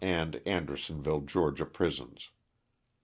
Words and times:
and 0.03 0.41
Andersonville, 0.47 1.19
Ga., 1.19 1.51
prisons. 1.65 2.31